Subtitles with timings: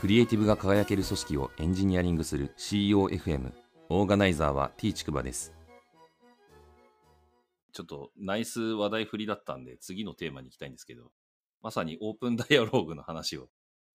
[0.00, 3.52] クリエイティブが輝ける組織をエンジニアリングする CEOFM
[3.90, 5.52] オーガナイザーは T ちくばです
[7.74, 11.10] ちょっとナイス話題振りだったんで次のテーマに行きたいんですけど
[11.60, 13.48] まさにオープンダイアローグの話を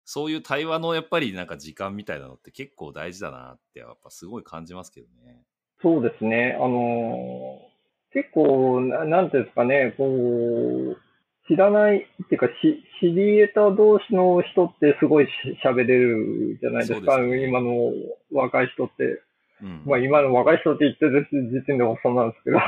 [0.06, 5.42] そういう対話のやっぱりなんか時間みたいなのって結構大事だなってやっぱすごい感じますけどね。
[5.82, 6.56] そうですね。
[6.62, 10.98] あのー、結構な、なんていうんですかね、こう、
[11.48, 15.28] 知らない、っていうか、し知り得た同士の人ってすごい
[15.64, 17.92] 喋れるじゃないですか、すね、今の
[18.32, 19.22] 若い人って。
[19.62, 22.58] うん、まあ今の若い人って言ってる時点でもそうなんですけど。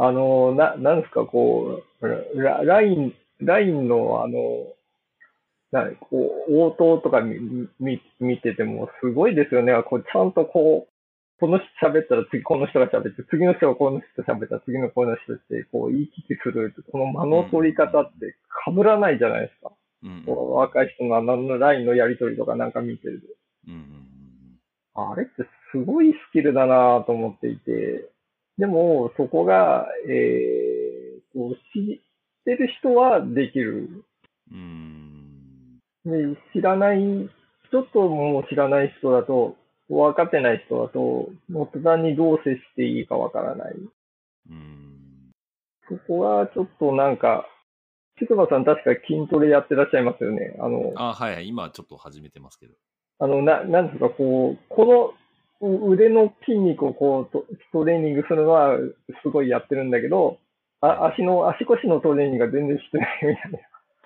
[0.00, 2.08] あの、な、なんですか、こう、
[2.40, 4.72] ラライン、ラインのあの、
[5.70, 9.74] なこう応答とか見見見ててもすごいですよね。
[9.82, 10.92] こうちゃんとこう、
[11.40, 19.72] この人喋ったら次この人が喋って、次の人がこの人喋ったら次のこの人って、こう言い切ってする、この間の取り方って被らないじゃないですか。
[20.02, 23.26] うん、若い人のあのラインのやり取りとかなんか見てると。
[23.68, 24.58] うん、
[24.94, 28.08] あれってすごいスキルだなと思っていて、
[28.58, 31.98] でもそこが、えー、こう知っ
[32.44, 34.04] てる人はできる。
[34.50, 34.88] うん
[36.04, 36.98] で知らない、
[37.70, 39.56] ちょっともう知らない人だと、
[39.88, 43.74] 分かってない人だと、もう途端にどう接していいかわからない。
[44.50, 45.30] うん。
[45.88, 47.46] そこはちょっとなんか、
[48.18, 50.56] ちくばさん確か筋トレやってらっしゃいますよね。
[50.58, 52.74] あの、あはいはい、今ちょっと始めてますけど。
[53.20, 55.14] あの、な、なんですか、こう、こ
[55.60, 58.76] の腕の筋肉をこうト、トレーニングするのは
[59.22, 60.38] すごいやってるんだけど、
[60.80, 63.58] あ足の、足腰のトレーニングが全然してないみたいな。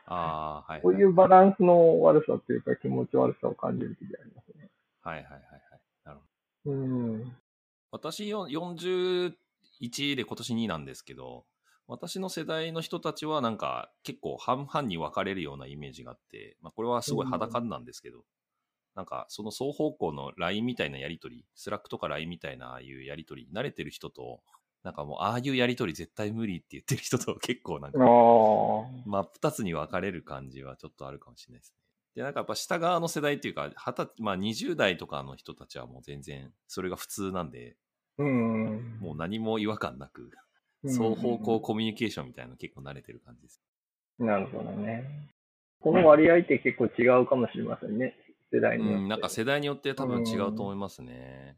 [0.07, 4.69] ああ、はい、はい、こういうバランスの悪さっていうか気持ち悪さを感じる時ありますね。
[5.03, 5.43] はいはいはい。
[6.65, 7.37] うん。
[7.91, 9.35] 私41
[10.17, 11.45] で今年2なんですけど、
[11.89, 18.25] 私の世代の人たちはなんか結構半々に分かれるようなイメージがあって、まあ、これはすごい肌感なんですけど、うん、
[18.95, 24.41] なんかその双方向の LINE みたいなやりとり、スラックとか LINE みたいなああいうやりとり、慣れてる人と、
[24.85, 31.82] なんかもうああいうやりとり絶対無理って言ってる人と結構なんか、真っ二つに分かれる感じはちょっとあるかもしれないですね。
[32.15, 37.77] で、なんかやっぱ下側の世代っていうか、はた、まあ20代とかの人たちはもう全然それが普通なんで、
[38.19, 40.31] うん、もう何も違和感なく、
[40.85, 43.61] 双方向コミュニケーションみたいなの結構慣れてる感じです。
[44.19, 45.05] なるほどね。
[45.81, 48.15] この割合って結構違うかもしれませんね。
[48.53, 49.03] 世代によって。
[49.03, 51.57] うん、なんか世代によって多分違うと思いますね。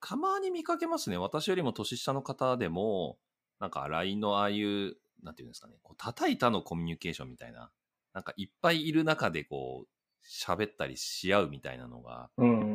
[0.00, 1.16] たまに見かけますね。
[1.16, 3.16] 私よりも年下の方でも、
[3.58, 7.70] なんか LINE のああいう、なんていうんですかね、こう多対多のコミュニケーションみたいな、
[8.12, 9.88] なんかいっぱいいる中でこう、
[10.26, 12.30] 喋ったりし合うみたいなのが、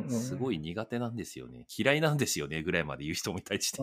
[0.08, 1.66] すごい苦手なんですよね。
[1.76, 3.78] 嫌いなんですよね、ぐらいまで言う人もいたりして。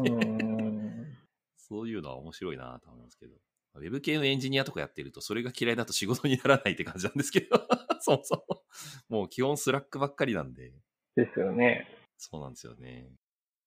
[1.57, 3.35] そういうのは面白いなと思いますけど。
[3.75, 7.67] ウェブ系のエンジニアとかやってると、それが嫌いだと仕事にならないって感じなんですけど、
[8.01, 9.13] そうそう。
[9.13, 10.73] もう基本スラックばっかりなんで。
[11.15, 11.87] ですよね。
[12.17, 13.11] そうなんですよね。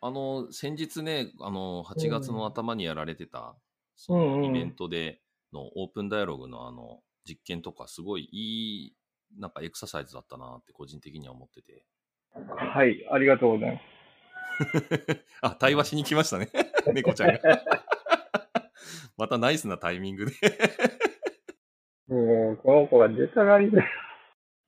[0.01, 3.57] あの、先日ね、あの、8月の頭にやられてた、
[3.97, 5.21] そのイベントで
[5.53, 8.97] のオープンダイアログのあの、実験とか、すごいいい
[9.39, 11.85] なんかエクササイズだったなって個人的には思ってて。
[12.33, 14.01] はい、ありがとうございます。
[15.43, 16.49] あ、対話しに来ましたね。
[16.93, 17.41] 猫ちゃんが。
[19.17, 20.33] またナイスなタイミングで
[22.09, 23.83] もう、この子が出たがりで。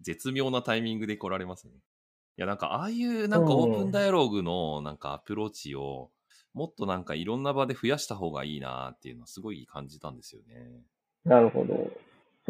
[0.00, 1.74] 絶妙なタイミングで来られますね。
[1.74, 6.10] いや、なんか、ああいうなんかオープンダイアログのなんかアプローチを、
[6.54, 10.82] もっとなんかいろんな場で増やした方がいいなっていうのはすごい感じたんですよね。
[11.24, 11.90] なるほど。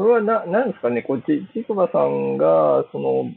[0.02, 3.32] それはな、なんですかね、こっち、ちくばさんが、その、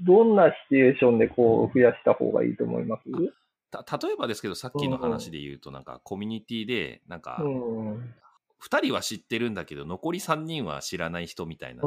[0.00, 3.02] どんなシチュエーションでこう増やした方がいいと思います？
[3.70, 11.82] た例えばですけど、さっきの話で言うと、なんかコミュニティで、なんか、2人は知ってるんだけど、残り3人は知らない人みたいな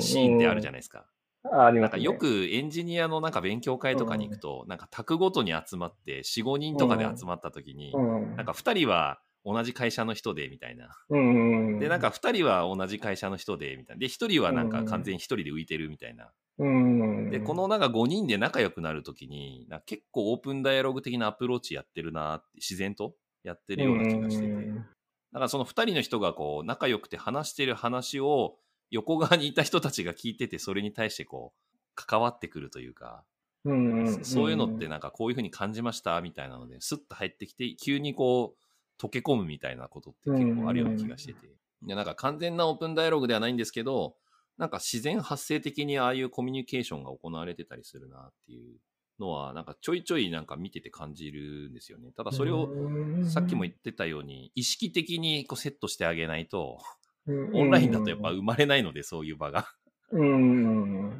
[0.00, 1.06] シーンってあるじゃないですか。
[1.44, 10.90] あります、ね、なんかよくエンジニアのなんか勉強会とかに行くと、うん、なんか卓ごとに集まって4、5人とかで集まった時に、うん、なんか2人は同じ会社の人でみたいな。
[11.08, 14.00] で、なんか2人は同じ会社の人でみたいな。
[14.00, 16.32] で、1人はなんか完全に1人で浮いてるみたいな。
[17.30, 23.14] で、このなんか5人で仲良くなるときに、結構オープンダイアログ的なアプローチやってるなって、自然と
[23.44, 24.48] やってるような気がしてて。
[25.30, 28.58] だからその2人の人がこう仲良くて話してる話を
[28.90, 33.24] 横側にいた人たちが聞いてて、それに対してこう関わってくるというか、
[34.22, 38.58] そういうのってなんかこういうふうに感じましたみたいなので、スッと入ってきて、急にこう、
[39.00, 41.46] 溶け込むみたいなことって結構あるような気がしてて。
[41.46, 44.16] いや、なんか完全なオープンダイアログではないんですけど、
[44.56, 48.76] なんか自然発生的にああいうコミュニケーションが行われてたりするなっていう
[49.20, 52.10] のは、なんかちょいちょいなんか見てて感じるんですよね。
[52.16, 52.68] ただそれを
[53.24, 56.78] さっきも言ってたように、意識的にこうセットしてあげないと、
[57.28, 59.68] オンラインだとやっぱ生まれないので、そういう場が。
[60.10, 61.10] うん。
[61.10, 61.14] っ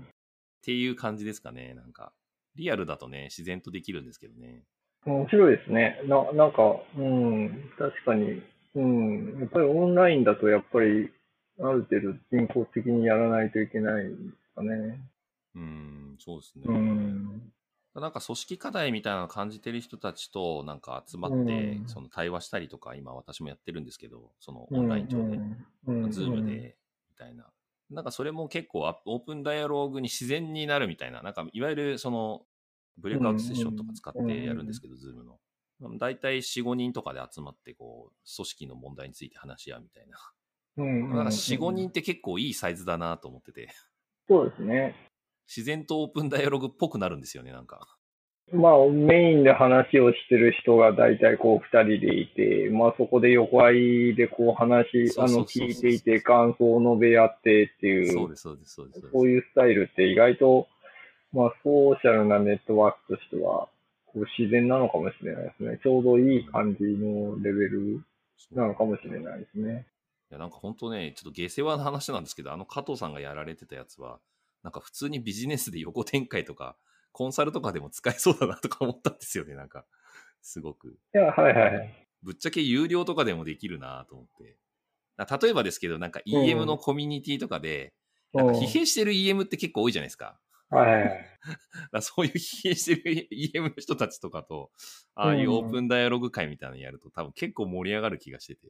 [0.63, 2.13] ていう感じですかね、なんか。
[2.57, 4.65] リアルだとね、自然とできるんですけどね。
[5.05, 6.01] 面白いですね。
[6.07, 8.43] な、なんか、うん、確かに、
[8.75, 11.11] うん、やっぱりオンラインだとやっぱり、
[11.61, 14.15] ある程度人工的にやらないといけないです
[14.55, 15.01] かね。
[15.57, 16.65] うん、そうですね。
[16.67, 17.53] うん、
[17.95, 25.39] なんか組織課題みたいなのを感じてる人たちとなんか集まって、その対話したりとか、今私もやってるんですけど、そのオンライン上で、
[26.11, 26.77] ズームで、
[27.11, 27.47] みたいな。
[27.91, 32.43] なんかそれも結構オープンダイアローグに自然になるみたいな、なんかいわゆるその
[32.99, 35.39] ブレイクアウトセッションとか使ってやるんですけど、ズームの。
[35.99, 40.19] 大体4、5人とかで集まって、こう、組織の問題について話し合うみたいな。
[40.79, 43.69] うん、なんか4、5人って結構いいサイズだなと思ってて。
[44.29, 44.95] そうですね。
[45.47, 47.99] 自然とオープンダイアログっぽくなるんですよね、なんか。
[48.53, 54.87] まあ、メインで話をしてる人が大体こう二人でいて、まあそこで横合いでこう話、
[55.19, 59.03] あの、聞いていて感想を述べ合ってっていう、そうです、そうです、そうです。
[59.09, 60.67] こういうスタイルって意外と、
[61.33, 63.69] まあソーシャルなネットワークとしては、
[64.07, 65.79] こう自然なのかもしれないですね。
[65.83, 68.03] ちょうどいい感じのレベル
[68.53, 69.87] なのかもしれないですね。
[70.31, 74.21] いや、なんか本当ね、ちょっと下世話の話なんですけど、あの加藤さんがやられてたやつは、
[74.63, 76.77] なんか普通にビジネスで横展開とか、
[77.13, 79.85] コンサルとかでも使えそうだなとか思ったんですよね、なんか。
[80.43, 80.89] すごく。
[80.89, 82.09] いや、はいはい。
[82.23, 84.57] ぶっちゃけ有料とかでもできるなと思って。
[85.43, 87.93] 例えばですけど、なんか EM のコミュニティとかで、
[88.33, 90.39] うん、なんか疲弊してる EM って結構多いじゃないですか。
[90.71, 91.29] はいはい。
[92.03, 94.71] そういう疲弊してる EM の人たちとかと、
[95.15, 98.69] ああいうオープンダイアログ会みたいなのやると、多分結構盛り上がる気がしてて。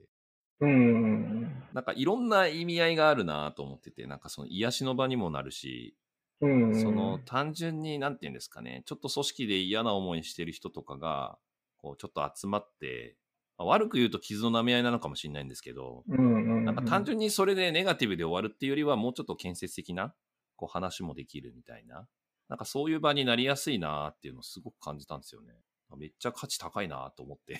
[0.60, 1.42] うん。
[1.72, 5.96] なんかいろんな意味合いがあるなと思ってて、なんかその癒しの場にもなるし、
[6.40, 11.38] うん、その単純に、なんて言うんですかね、ちょっと組織で嫌な思いしてる人とかが、
[11.78, 13.16] こう、ちょっと集まって、
[13.56, 20.14] まあ、悪く言うと傷の舐め合いなのかもしれないんですけど、なんか単純にそれでネガティブで終わるっていうよりは、もうちょっと建設的な、
[20.58, 22.06] こう、話もできるみたいな、
[22.48, 25.54] なんかそういう場になりやすいなっていうのをすごく感じたんですよね。
[25.96, 27.58] めっちゃ価値高いなと思って。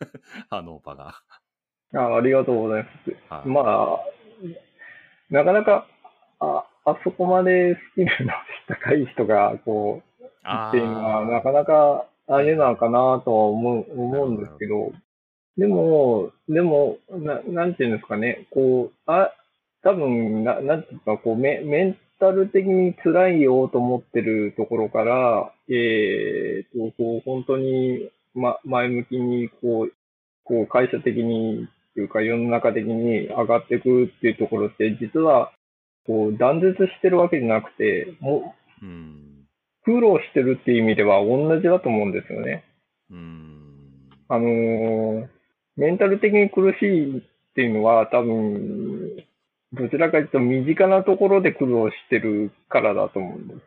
[0.50, 1.14] あの場が。
[1.94, 2.16] あ。
[2.16, 3.16] ありがとうございます。
[3.30, 4.00] はい、まあ、
[5.30, 5.86] なかなか、
[6.40, 8.32] あ、あそこまでスキルの
[8.66, 14.92] 高い人が、こう、っていうのは、なかなかあれなのかなとは思う、思うんですけど、
[15.56, 19.32] でも、でも、ななんていうんですかね、こう、あ、
[19.82, 29.92] 多分、ななんていうか、こうメ、メンタル的に辛いよと思ってるところから、えー、と、こう、本当に、ま、前向きに、こう、
[30.44, 35.50] こう、会社的に、というか世の中的に上がっていくっていうところって、実は、
[36.06, 39.46] こう、断絶してるわけじゃなくて、もう、うん、
[39.84, 42.62] 苦労してるっていう意味では同じだと思うんですよね。
[43.10, 45.26] うん、あのー、
[45.76, 47.22] メンタル的に苦しいっ
[47.56, 49.24] ていうのは多分、
[49.72, 53.60] どちらかというと身近なところで苦労してるからだと思うんです。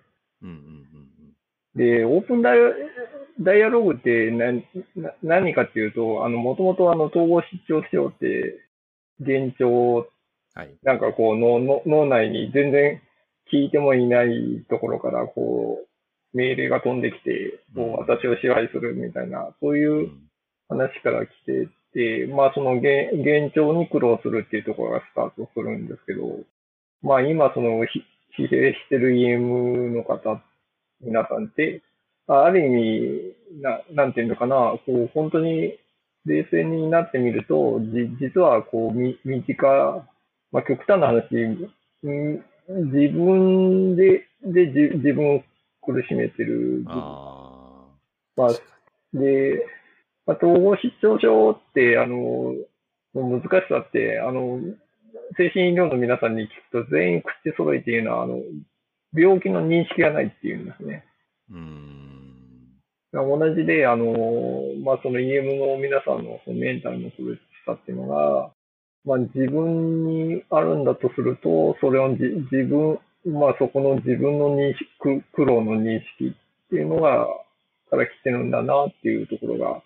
[0.44, 0.86] うんうんうん
[1.76, 2.58] で、オープンダイ
[3.42, 4.64] ダイアログって何
[5.22, 8.62] 何かっていうと、あの、もともとあの、統合失調症って、
[9.20, 10.08] 現状
[10.56, 13.02] はい、なんかこうのの、脳内に全然
[13.52, 15.80] 聞いてもいないところから、こ
[16.34, 20.12] う、命令が飛んできて、こう、私を支配するみたいな、そういう
[20.70, 21.70] 話から来てて、
[22.36, 26.40] まあ、その現現状に苦労するっていうところがスタートするんですけど、
[27.02, 27.84] まあ、今、その、
[28.38, 30.42] 疲弊してる EM の方、
[31.02, 31.82] 皆さんって、
[32.28, 35.78] ある意味、ななんていうのかな、こう、本当に
[36.26, 40.06] 冷静になってみると、じ実は、こう、み、身近
[40.52, 41.26] まあ、極端な話、
[42.02, 45.44] 自分で、で、自分を
[45.82, 46.84] 苦しめてる。
[46.88, 47.88] あ
[48.38, 48.50] まあ、
[49.14, 49.66] で、
[50.26, 52.56] まあ、統合失調症って、あの、
[53.14, 54.60] 難しさって、あの、
[55.38, 58.42] 精神医療の皆さんに聞くと全員口揃えて言うのは、あの、
[59.14, 61.06] 病気の認識がないっていうんですね。
[61.52, 62.16] うん。
[63.14, 64.14] 同じで、あの、
[64.84, 68.52] まあ、その EM の皆さんのメンタルの苦しさっていうのが、
[69.06, 77.28] まあ、自分にあるんだとすると、それを自分、まあ、そこの自分の認識、苦労の認識っていうのが、
[77.90, 79.82] から来てるんだなっていうところが、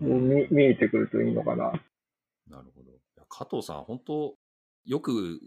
[0.00, 1.72] うん、見見えてくるといいのかな。
[2.48, 2.92] なるほど。
[3.28, 4.34] 加藤さん、本当
[4.84, 5.40] よく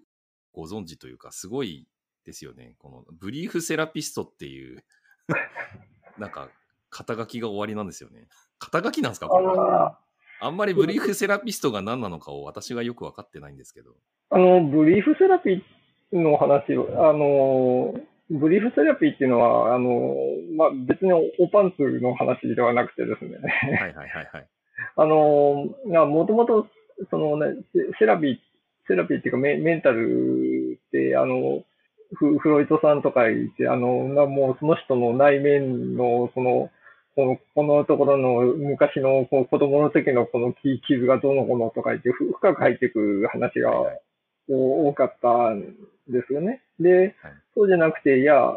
[0.53, 1.87] ご存知というか、すごい
[2.25, 2.75] ですよね。
[2.79, 4.83] このブリーフセラピストっていう
[6.17, 6.49] なんか、
[6.89, 8.27] 肩書きが終わりなんですよね。
[8.59, 9.27] 肩書きなんですか？
[9.27, 9.45] これ
[10.41, 13.95] あんまりブリーフセラピストが何なのかを私がよく分かってないんですけど。
[14.29, 17.93] あの、ブリーフセラピーの話あの、
[18.29, 20.15] ブリーフセラピーっていうのは、あの、
[20.57, 23.37] まあ、別におパンツの話ではなくてですね。
[23.77, 24.47] はいはいはいはい。
[24.97, 25.67] あの、
[26.07, 26.67] もともと、
[27.09, 27.55] そのね、
[27.99, 28.37] セラピー、
[28.87, 31.63] セラピーっていうかメメンタルって、あの、
[32.13, 33.87] フフロイトさんとかいて、あの、
[34.27, 36.69] もうその人の内面の、その、
[37.15, 43.71] このこのところの昔のこう子供の時のこの傷がどうのこうのとか言って深く入っていく話が
[44.49, 45.61] 多かったん
[46.09, 46.61] ですよね。
[46.77, 47.15] で、
[47.55, 48.55] そうじゃなくて、いや、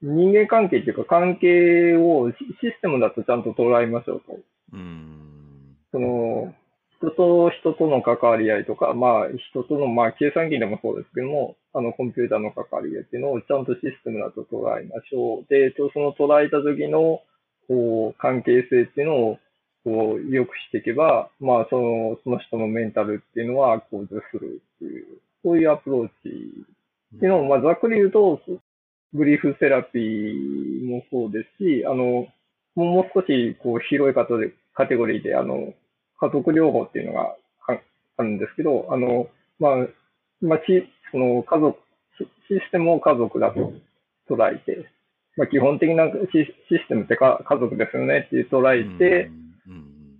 [0.00, 4.38] 人間関係っていうか関係をシステムだとちゃんと捉えましょうと。
[4.72, 6.54] うんその、
[6.98, 15.46] 人と人との関わり合いとか、まあ人との、まあ計算機でもそうですけども、あのコンピューターの関わり合いっていうのをちゃんとシステムだと捉えましょう。
[15.48, 17.22] で、その捉えた時の
[17.68, 19.38] こう関係性っていうのを
[19.84, 25.06] こう良くしていけば、まあその、その人のメンタルっていうのは向上するっていう、
[25.44, 26.66] そういうアプローチ
[27.16, 28.40] っていうのを、まあざっくり言うと、
[29.12, 32.26] ブリーフセラピーもそうですし、あの、
[32.74, 34.26] もう少しこう広いカ
[34.86, 35.74] テゴリーで、あの、
[36.20, 37.34] 家族療法っていうのが
[38.16, 39.72] あるんですけど、あの、まあ、
[40.40, 40.60] まあ、
[41.10, 41.78] その家族、
[42.48, 43.72] システムを家族だと
[44.28, 44.88] 捉えて、
[45.36, 49.30] まあ、基本的なシステムってか家族ですよねって捉えて、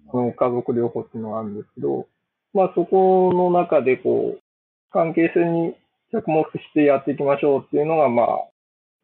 [0.08, 2.06] この家族療法っていうのがあるんですけど、
[2.54, 4.42] まあそこの中でこう、
[4.90, 5.74] 関係性に
[6.12, 8.26] 着目してやっていきましょうっていうのが、まあ、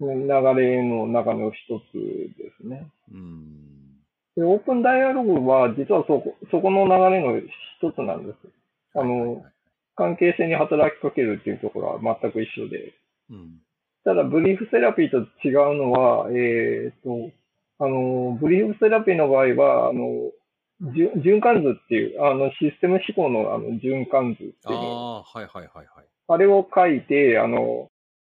[0.00, 1.94] 流れの中の一つ
[2.38, 2.86] ですね。
[4.36, 8.36] でオープンダイアログは、実はそこ、そこの流れの一つなんです。
[8.94, 9.44] あの、
[9.96, 12.94] 関係性に働きかけるっていうところは全く一緒で。
[13.30, 13.60] うん、
[14.04, 17.30] ただ、ブリーフセラピーと違うのは、えっ、と、
[17.78, 20.32] あの、ブリーフセラピーの場合は、あの、
[20.82, 25.86] 循環図っていう、あの、システム思考のあの循環図っていうああ、はいはいはいはい。
[26.26, 27.90] あれを書いて、あの、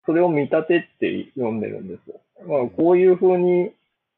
[0.05, 2.21] それを見立てって読んでるんですよ。
[2.47, 3.71] まあ、こういうふうに、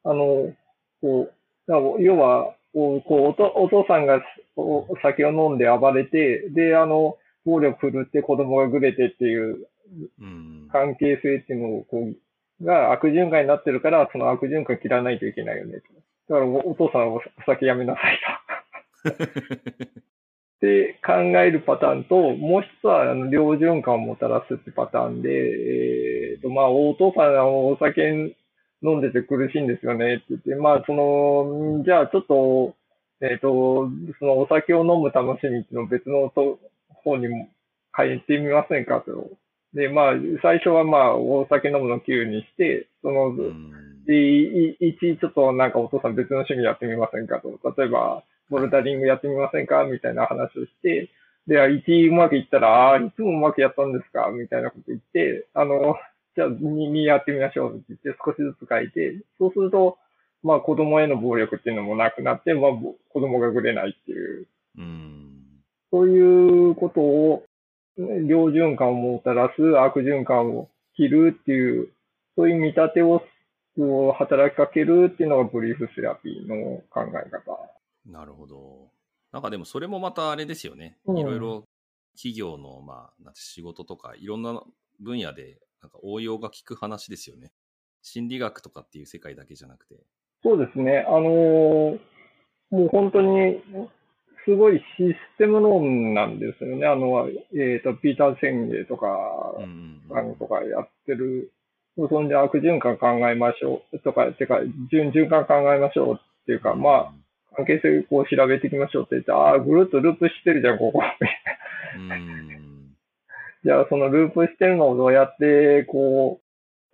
[0.04, 0.52] あの、
[1.00, 4.22] こう、要は、こうおとお父さんが
[4.56, 9.66] お酒を飲んで暴れて、で、あの、暴力振るって子供がぐれてっていう
[10.70, 12.08] 関係性っていうのを、こ
[12.60, 15.82] う、が悪循環になってるから、その悪循環切らないといけないよね。
[16.32, 18.18] だからお父さんはお酒やめなさい
[19.06, 19.24] と。
[19.24, 28.34] って考えるパターンと、もう一つは、あの、両循環をもたらすってパターンで、え、ー、と、まあ、お父さんはお酒
[28.82, 32.76] 飲んでて苦しいんですよねって言って、まあ、その、じゃあちょっと、
[33.20, 36.58] えっ、ー、と、そのお酒を飲む楽しみっていうのを別のと
[36.88, 37.48] 方にも
[37.96, 39.30] 変えてみませんかと。
[39.74, 40.12] で、まあ、
[40.42, 47.58] 最初はまあ、お酒飲むの9にして、その、うんで、一、ちょっとなんかお父さん別の趣味やってみませんかと。
[47.76, 49.84] 例えば、ボルダリングやってみませんか？
[49.84, 51.08] みたいな話をして、
[51.46, 54.30] で、1うまくいったら、ああ、いつもうまくやったんですか？
[54.30, 55.96] みたいなこと言って、あの、
[56.34, 59.98] じゃあ2やってみましょうって言って少しずつ書いて、そうすると、
[60.42, 64.46] まあ子供への暴力っていうのもなくなって、まあ子供がぐれないっていう、
[64.78, 65.30] うん、
[65.92, 67.44] そういうことを、
[67.98, 71.88] 良循環をもたらす、悪循環を切るっていう、
[72.36, 73.22] そういう見立てを
[74.18, 77.58] 働きかけるっていうのがブリーフセラピーの考え方。
[78.06, 78.90] なるほど。
[79.32, 80.98] なんかでもそれもまたあれですよね。
[81.06, 81.64] いろいろ
[82.14, 84.62] 企業の、まあ、仕事とかいろんな
[85.00, 87.52] 分野でなんか応用が効く話ですよね。
[88.02, 89.96] 心理学とかっていう世界だけじゃなくて。
[90.42, 91.06] そうですね。
[91.08, 91.98] あのー、
[92.70, 93.62] もう本当に、
[94.44, 96.86] すごいシステム論なんですよね。
[96.86, 99.06] あの、えっ、ー、と、ピーター・センゲとか、
[100.10, 101.52] あのとかやってる。
[101.96, 104.60] そんで悪循環考えましょうとか、てか、
[104.92, 107.12] 循循環考えましょうっていうか、まあ、
[107.54, 111.02] 関係性をこう調べていきましょうって言って、ああ、ぐるっとループしてるじゃん、ここ。
[113.64, 116.40] じゃあ、そのループしてるのをどうやって、こ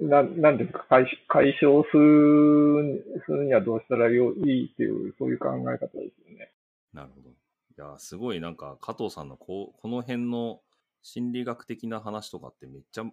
[0.00, 6.52] う、ななんていうか解、解消するするにはどうしたらよいいっていう、そういう考え方ですよね。
[6.92, 7.30] なるほど。
[7.30, 7.34] い
[7.76, 10.60] や、すごいなんか、加藤さんのこうこの辺の
[11.02, 13.04] 心理学的な話とかってめっちゃ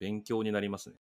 [0.00, 0.96] 勉強になりますね。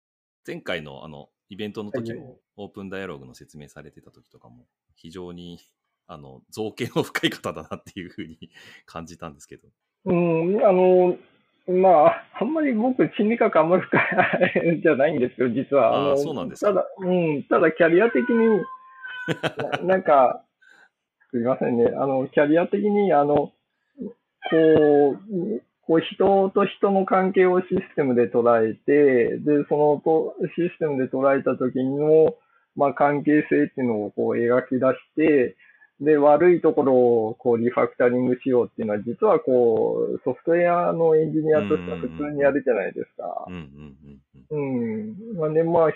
[0.45, 5.59] 前回のあの、イベントの時も、オープンダイアログの説明されてた時とかも、非常に、
[6.07, 8.37] あの、造形の深い方だなっていうふうに
[8.85, 9.67] 感じたんですけど。
[10.05, 11.17] うん、あの、
[11.67, 16.11] まあ、あんまり僕、心理学あんまり深いじゃないんですよ、実は。
[16.11, 16.71] ああ、そうなんですか。
[16.71, 18.61] ただ、うん、ただキャリア的に、
[19.83, 20.45] な なんか、
[21.29, 23.53] すみませんね、あの、キャリア的に、あの、こ
[24.49, 32.33] う、こう人と人の関係をシステムで捉えて、で、そのとシステムで捉えた時の、
[32.77, 35.57] まあ、関係性っていうのをこう描き出して、
[35.99, 43.45] で、悪いところをこうリファクタリングしようっていうのは、実はこう、ソフトウェアのエンジニアとしては普通にやるじゃないですか。
[43.49, 43.97] うん。
[44.49, 45.37] うん。
[45.37, 45.93] まあね、まあ、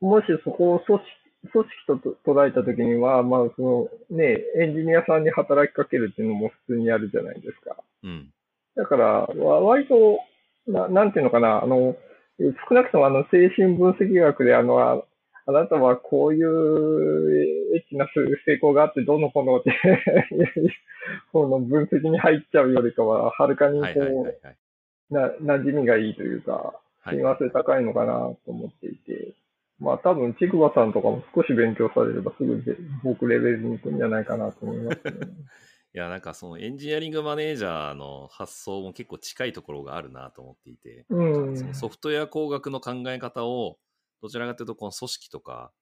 [0.00, 1.06] もしそこを組織
[1.52, 7.76] 組織と捉えたときには、まあ、そのね、エンジニアさんに働きかけるっていうのも普通にやるじゃないですか。
[8.02, 8.32] うん。
[8.80, 10.20] だから、割と、
[10.66, 11.96] ななんていうのかな、あの、
[12.68, 15.02] 少なくともあの、精神分析学であの、あ
[15.46, 18.06] あなたはこういうエッチな
[18.46, 19.72] 成功があってどうのこうのって
[21.32, 23.86] この分析に入っちゃうよりかは、はるかにこ
[25.10, 29.34] う、な、馴染みがいいというか、親和性高いのかなと思っていて、
[29.78, 32.62] まあ多分、ちくばさんとかも少し勉強されればすぐ
[33.02, 35.12] 僕レベルに行くんじゃないかなと思います、ね、
[35.92, 43.78] いや、なんかそのエンジニアリングマネージャーの発想も結構近いところがあるなと思っていて、うん、そのソフトウェア工学の考え方を
[44.22, 45.72] どちらかというとこの組織とか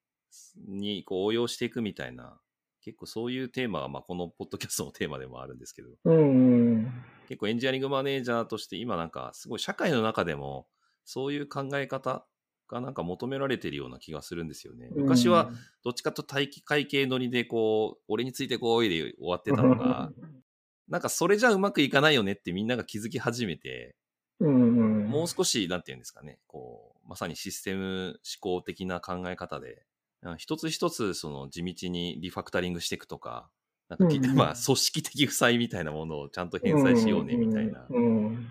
[0.67, 2.41] にこう応用していくみたいな、
[2.83, 6.91] 結構そういうテーマが、まあ、このポッドキャストのテーマでもあるんですけど、うん、
[7.29, 10.67] 結構エンジニアリングマネージャーとして今なんかすごい社会の中でも
[11.05, 12.25] そういう考え方
[12.69, 14.91] がなんか求められてるような気がするんですよね。
[14.95, 15.51] 昔は
[15.83, 20.13] どっちかと体育会系乗りでこう、俺についてこいで終わってたのが、
[20.89, 23.95] なんかそれじゃうまくいかないよねってみんなが気づき始めて、
[24.41, 29.85] もう少し、なんていうんですかね、こう、まさにシステム思考的な考え方で、
[30.37, 33.51] 一つ一つその地道にリファクタリングしていくとか、
[33.89, 37.87] なんか、うん、まあ、組織的負債みたいなものをちゃんと返済しようねみたいな、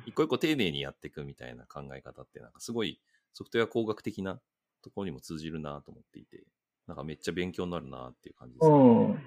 [0.06, 3.00] 一個一個丁寧にやっていくみたいな考え方って、なんかすごい
[3.38, 4.39] ソフトウェア工学的な
[4.82, 6.44] ところにも通じるなと思っていて、
[6.88, 8.75] なんかめっちゃ勉強になるなっていう感じです、ね。
[8.75, 8.79] う
[9.13, 9.20] ん。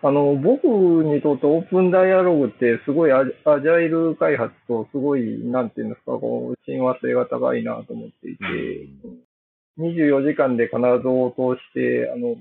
[0.00, 8.44] あの、僕にとってオープンダイアログってすごいアジャイル開発とすごい、なんていうんですか、こう、親和性が高いなと思っていて、
[9.78, 12.36] うん、24時間で必ず応答して、あの、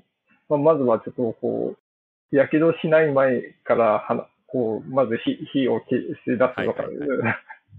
[0.48, 1.75] まあ、まずはちょっとこ
[2.31, 7.36] う、やけどしない前からはこう、まず火火を消し出すとか、はいはいはい、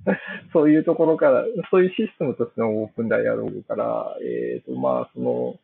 [0.53, 5.59] そういうところから、そういうシステムとしてのオープンダイアログから、えっ、ー、と、まあ、その、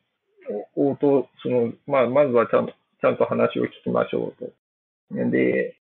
[0.76, 4.50] 応答、その、まあ、まずはちゃんと、ちゃんと話を聞きましょうと。
[5.30, 5.76] で、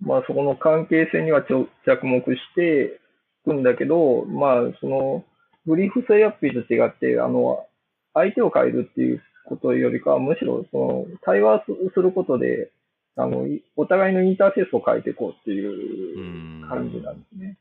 [0.00, 2.98] まあ、そこの関係性には着目して
[3.44, 5.24] いくんだけど、まあ、その、
[5.66, 7.66] ブリーフセラピーと違って、あの、
[8.12, 12.70] 相手を変えるっていうことよりかは、むしろ、その、対話することで、
[13.16, 17.56] あの、お互いのインターフェースを変えていこうっていう感じなんですね。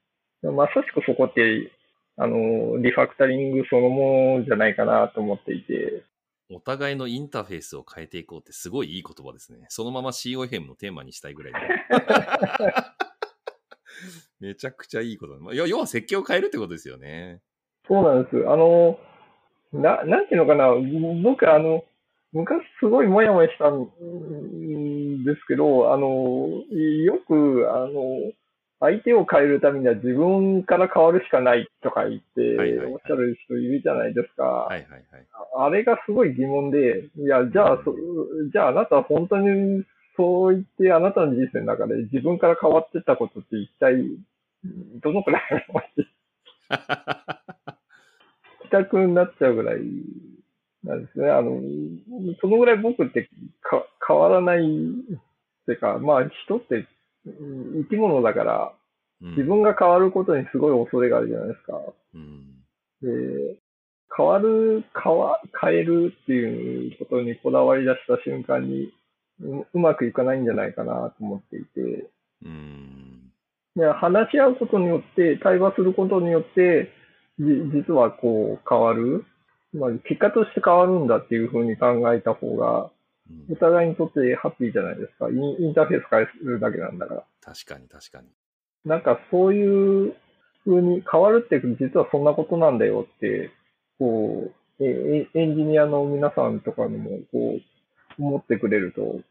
[0.52, 1.72] まさしくそこって、
[2.18, 6.04] あの、リファクタリングそのものじゃないかなと思っていて。
[6.52, 9.66] お互いのインターフェースを変えていこうってすごいいい言葉ですね。
[9.70, 11.60] そのまま COFM のテーマにしたいぐらいで。
[14.40, 15.54] めちゃくちゃいいこと。
[15.54, 17.42] 要は設計を変えるってことですよね。
[17.88, 18.38] そうなんです。
[18.48, 19.00] あの、
[19.72, 20.70] な、なんていうのかな。
[21.24, 21.84] 僕、あの、
[22.34, 23.86] 昔すごいもやもやしたん
[25.24, 28.32] ですけど、あの、よく、あの、
[28.84, 34.44] 相手を変えるためには自分から変わるしかないとか言って、おっしゃる人いるじゃないですか。
[34.44, 35.04] はいはいはい、
[35.58, 37.80] あれがすごい疑問で、いや、じゃあ、
[38.52, 39.86] じゃああなたは本当に
[40.18, 44.04] そう言ってあなたの人生の中で自分から変わってったことって一体
[45.02, 45.82] どのくらいあるの
[48.64, 49.80] 帰宅になっちゃうぐらい
[50.84, 51.30] なんですね。
[51.30, 51.62] あの、
[52.42, 53.30] そのぐらい僕って
[53.62, 54.62] か変わらないっ
[55.66, 56.86] ていうか、まあ人って
[57.26, 58.74] 生き物だから、
[59.22, 61.80] 自分が変わることにすごい恐れがあるじゃないですか。
[62.14, 62.62] うん、
[63.02, 63.58] で
[64.16, 68.92] 変わる、変わ、変えるっていうことにこだわり出した瞬間に
[69.42, 72.10] う、うまくいかないんじゃないかなと思っていて、
[72.46, 73.32] うん、
[73.76, 76.92] で話し合うことによって、対話することによって、
[77.40, 79.26] じ実はこう変わる、
[79.74, 82.92] まあ、結果として変わるんだっていうふうに考えた方が、
[83.50, 85.30] お互いにとってハッピーじゃないですか。
[85.30, 87.24] インインターフェース変えるだけなんだから。
[87.42, 88.28] 確かに確かに。
[88.86, 90.16] なんかそういう
[90.66, 93.52] 風に変わるって実はそんなことなんだよって、
[94.00, 99.22] こう、えエンジニアの皆さんとかにもこう、思ってくれると、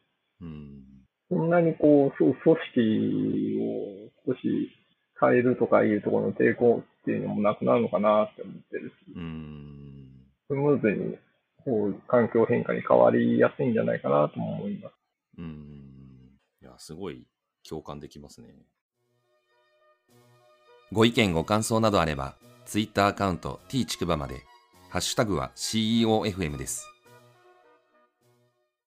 [0.40, 0.83] うん、
[1.28, 4.70] そんなにこう、組織を少し
[5.20, 10.09] 変えるとかいうところの抵抗っていうのもなくなるのかなって思ってるし、うん、
[10.48, 11.16] スムーズに
[11.64, 14.94] こう、環境変化に変わりやすいんじゃないかなとも思います。
[15.38, 16.33] うん。
[16.62, 17.27] いや、すごい
[17.68, 18.48] 共感できますね。
[20.92, 24.42] ご意見ご感想などあれば、ツイッターアカウント t ちくばまで、
[24.90, 26.91] ハッシュタグは CEOFM です。